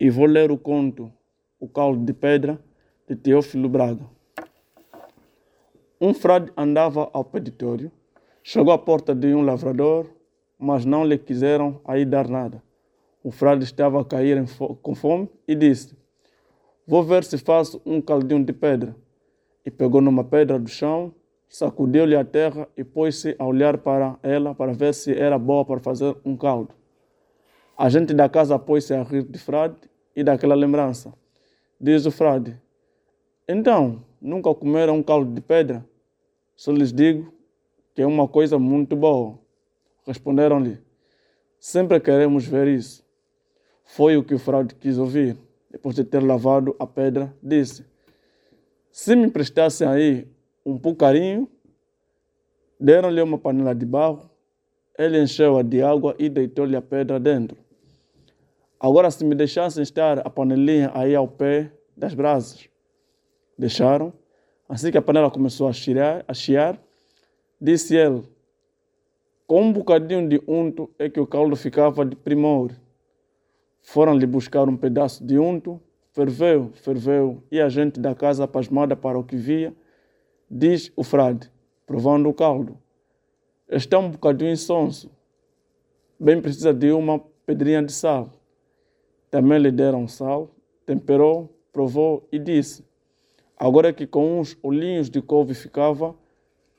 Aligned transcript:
e 0.00 0.08
vou 0.08 0.24
ler 0.24 0.50
o 0.50 0.56
conto 0.56 1.12
O 1.60 1.68
Caldo 1.68 2.02
de 2.02 2.14
Pedra, 2.14 2.58
de 3.06 3.14
Teófilo 3.14 3.68
Braga. 3.68 4.06
Um 6.00 6.14
frade 6.14 6.50
andava 6.56 7.10
ao 7.12 7.22
peditório, 7.22 7.92
chegou 8.42 8.72
à 8.72 8.78
porta 8.78 9.14
de 9.14 9.34
um 9.34 9.42
lavrador, 9.42 10.06
mas 10.58 10.86
não 10.86 11.04
lhe 11.04 11.18
quiseram 11.18 11.82
aí 11.84 12.06
dar 12.06 12.26
nada. 12.28 12.62
O 13.22 13.30
frade 13.30 13.64
estava 13.64 14.00
a 14.00 14.04
cair 14.04 14.42
com 14.80 14.94
fome 14.94 15.28
e 15.46 15.54
disse: 15.54 15.94
Vou 16.86 17.02
ver 17.02 17.22
se 17.22 17.36
faço 17.36 17.82
um 17.84 18.00
caldinho 18.00 18.42
de 18.42 18.54
pedra. 18.54 18.96
E 19.66 19.70
pegou 19.70 20.00
numa 20.00 20.24
pedra 20.24 20.58
do 20.58 20.70
chão, 20.70 21.14
sacudiu-lhe 21.46 22.16
a 22.16 22.24
terra 22.24 22.66
e 22.74 22.82
pôs-se 22.82 23.36
a 23.38 23.44
olhar 23.44 23.76
para 23.76 24.18
ela 24.22 24.54
para 24.54 24.72
ver 24.72 24.94
se 24.94 25.12
era 25.12 25.38
boa 25.38 25.62
para 25.62 25.78
fazer 25.78 26.16
um 26.24 26.34
caldo. 26.34 26.74
A 27.76 27.90
gente 27.90 28.14
da 28.14 28.30
casa 28.30 28.58
pôs-se 28.58 28.94
a 28.94 29.02
rir 29.02 29.24
de 29.24 29.38
frade 29.38 29.89
e 30.14 30.22
daquela 30.22 30.54
lembrança. 30.54 31.12
Diz 31.80 32.06
o 32.06 32.10
frade: 32.10 32.60
Então, 33.48 34.04
nunca 34.20 34.54
comeram 34.54 34.96
um 34.96 35.02
caldo 35.02 35.32
de 35.32 35.40
pedra? 35.40 35.84
Só 36.56 36.72
lhes 36.72 36.92
digo 36.92 37.32
que 37.94 38.02
é 38.02 38.06
uma 38.06 38.28
coisa 38.28 38.58
muito 38.58 38.94
boa. 38.96 39.38
Responderam-lhe: 40.06 40.78
Sempre 41.58 42.00
queremos 42.00 42.46
ver 42.46 42.68
isso. 42.68 43.04
Foi 43.84 44.16
o 44.16 44.24
que 44.24 44.34
o 44.34 44.38
frade 44.38 44.74
quis 44.74 44.98
ouvir. 44.98 45.36
Depois 45.70 45.94
de 45.94 46.04
ter 46.04 46.22
lavado 46.22 46.74
a 46.78 46.86
pedra, 46.86 47.34
disse: 47.42 47.84
Se 48.90 49.14
me 49.14 49.30
prestassem 49.30 49.86
aí 49.86 50.28
um 50.64 50.78
pucarinho, 50.78 51.48
deram-lhe 52.78 53.22
uma 53.22 53.38
panela 53.38 53.74
de 53.74 53.86
barro, 53.86 54.30
ele 54.98 55.22
encheu-a 55.22 55.62
de 55.62 55.82
água 55.82 56.14
e 56.18 56.28
deitou-lhe 56.28 56.76
a 56.76 56.82
pedra 56.82 57.18
dentro. 57.18 57.56
Agora, 58.82 59.10
se 59.10 59.22
me 59.26 59.34
deixassem 59.34 59.82
estar 59.82 60.26
a 60.26 60.30
panelinha 60.30 60.90
aí 60.94 61.14
ao 61.14 61.28
pé 61.28 61.70
das 61.94 62.14
brasas, 62.14 62.66
deixaram. 63.58 64.10
Assim 64.66 64.90
que 64.90 64.96
a 64.96 65.02
panela 65.02 65.30
começou 65.30 65.68
a 65.68 65.72
chiar, 65.72 66.24
a 66.26 66.32
chiar 66.32 66.80
disse 67.60 67.94
ele: 67.94 68.22
Com 69.46 69.64
um 69.64 69.72
bocadinho 69.72 70.26
de 70.26 70.42
unto 70.48 70.88
é 70.98 71.10
que 71.10 71.20
o 71.20 71.26
caldo 71.26 71.54
ficava 71.56 72.06
de 72.06 72.16
primor. 72.16 72.70
Foram-lhe 73.82 74.24
buscar 74.24 74.66
um 74.66 74.76
pedaço 74.78 75.22
de 75.22 75.38
unto, 75.38 75.78
ferveu, 76.12 76.70
ferveu, 76.72 77.42
e 77.50 77.60
a 77.60 77.68
gente 77.68 78.00
da 78.00 78.14
casa, 78.14 78.48
pasmada 78.48 78.96
para 78.96 79.18
o 79.18 79.24
que 79.24 79.36
via, 79.36 79.74
diz 80.50 80.90
o 80.96 81.04
frade, 81.04 81.52
provando 81.86 82.30
o 82.30 82.32
caldo: 82.32 82.78
Está 83.68 83.98
um 83.98 84.10
bocadinho 84.10 84.52
insonso, 84.52 85.10
bem 86.18 86.40
precisa 86.40 86.72
de 86.72 86.90
uma 86.92 87.18
pedrinha 87.44 87.82
de 87.82 87.92
sal. 87.92 88.39
Também 89.30 89.58
lhe 89.58 89.70
deram 89.70 90.08
sal, 90.08 90.50
temperou, 90.84 91.48
provou 91.72 92.26
e 92.32 92.38
disse: 92.38 92.84
Agora 93.56 93.92
que 93.92 94.06
com 94.06 94.40
uns 94.40 94.56
olhinhos 94.62 95.08
de 95.08 95.22
couve 95.22 95.54
ficava, 95.54 96.16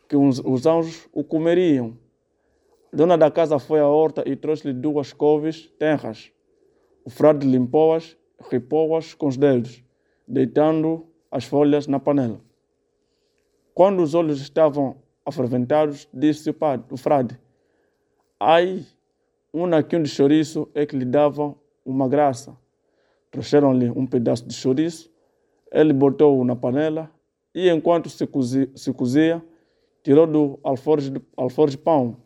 que 0.10 0.18
uns, 0.18 0.40
os 0.40 0.66
anjos 0.66 1.08
o 1.14 1.24
comeriam. 1.24 1.98
A 2.92 2.98
dona 2.98 3.18
da 3.18 3.32
casa 3.32 3.58
foi 3.58 3.80
à 3.80 3.88
horta 3.88 4.28
e 4.28 4.36
trouxe-lhe 4.36 4.74
duas 4.74 5.14
couves 5.14 5.72
tenras. 5.80 6.32
O 7.06 7.10
frade 7.10 7.48
limpou-as, 7.48 8.18
ripou-as 8.50 9.14
com 9.14 9.28
os 9.28 9.38
dedos, 9.38 9.82
deitando 10.28 11.08
as 11.32 11.46
folhas 11.46 11.88
na 11.88 12.00
panela. 12.00 12.42
Quando 13.74 14.04
os 14.04 14.14
olhos 14.14 14.42
estavam 14.42 14.98
aferventados, 15.26 16.10
disse 16.14 16.50
o, 16.50 16.54
padre, 16.54 16.86
o 16.92 16.98
frade: 16.98 17.40
Ai, 18.38 18.86
um 19.54 19.66
naquinho 19.66 20.04
de 20.04 20.10
chouriço 20.10 20.68
é 20.74 20.86
que 20.86 20.98
lhe 20.98 21.06
dava 21.06 21.56
uma 21.92 22.08
graça. 22.08 22.58
Trouxeram-lhe 23.30 23.90
um 23.90 24.06
pedaço 24.06 24.46
de 24.46 24.54
chouriço, 24.54 25.12
ele 25.72 25.94
botou-o 25.94 26.44
na 26.44 26.56
panela 26.56 27.10
e, 27.54 27.70
enquanto 27.70 28.10
se 28.10 28.26
cozia, 28.28 28.70
se 28.76 28.92
cozia 28.94 29.44
tirou 30.04 30.26
do 30.26 30.60
alforje, 30.64 31.14
alforje 31.38 31.78
pão 31.78 32.18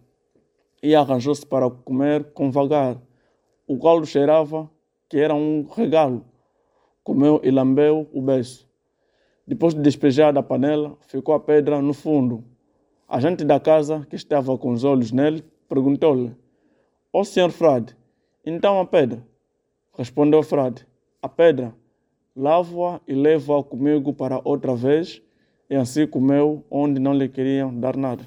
e 0.81 0.95
arranjou-se 0.95 1.45
para 1.45 1.69
comer 1.69 2.23
com 2.34 2.51
vagar. 2.51 3.01
O 3.67 3.78
caldo 3.79 4.06
cheirava 4.06 4.69
que 5.09 5.17
era 5.17 5.34
um 5.34 5.63
regalo. 5.63 6.25
Comeu 7.03 7.40
e 7.44 7.51
lambeu 7.51 8.07
o 8.13 8.22
beiço. 8.22 8.67
Depois 9.47 9.73
de 9.73 9.81
despejar 9.81 10.34
da 10.34 10.41
panela, 10.41 10.97
ficou 11.01 11.35
a 11.35 11.40
pedra 11.40 11.81
no 11.81 11.94
fundo. 11.94 12.44
A 13.07 13.19
gente 13.19 13.45
da 13.45 13.59
casa, 13.59 14.06
que 14.09 14.16
estava 14.16 14.57
com 14.57 14.72
os 14.72 14.84
olhos 14.84 15.11
nele, 15.11 15.44
perguntou-lhe: 15.69 16.35
Ó 17.13 17.22
oh, 17.22 17.23
senhor 17.23 17.51
frade, 17.51 17.95
então 18.44 18.79
a 18.79 18.85
pedra? 18.85 19.23
Respondeu 19.97 20.39
o 20.39 20.44
frade: 20.44 20.85
A 21.22 21.29
pedra, 21.29 21.73
lavo-a 22.35 23.00
e 23.07 23.13
levo-a 23.13 23.63
comigo 23.63 24.13
para 24.13 24.41
outra 24.44 24.75
vez. 24.75 25.22
E 25.69 25.75
assim 25.75 26.06
comeu 26.06 26.63
onde 26.69 27.00
não 27.00 27.13
lhe 27.13 27.28
queriam 27.28 27.73
dar 27.73 27.95
nada. 27.95 28.23